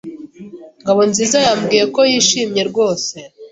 Ngabonziza 0.81 1.37
yambwiye 1.45 1.83
ko 1.95 2.01
yishimye 2.11 2.61
rwose. 2.69 3.15